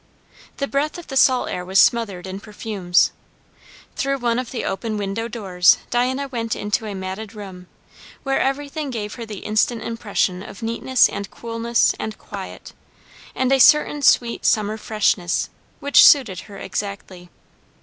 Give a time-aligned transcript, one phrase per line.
[0.57, 3.11] The breath of the salt air was smothered in perfumes.
[3.95, 7.67] Through one of the open window doors Diana went into a matted room,
[8.23, 12.73] where everything gave her the instant impression of neatness and coolness and quiet,
[13.35, 15.51] and a certain sweet summer freshness,
[15.81, 17.29] which suited her exactly.